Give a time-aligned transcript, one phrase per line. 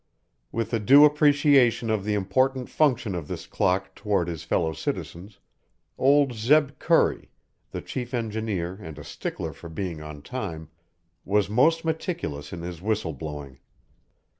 [0.51, 5.37] With a due appreciation of the important function of this clock toward his fellow citizens,
[5.95, 7.29] old Zeb Curry,
[7.69, 10.69] the chief engineer and a stickler for being on time,
[11.23, 13.59] was most meticulous in his whistle blowing.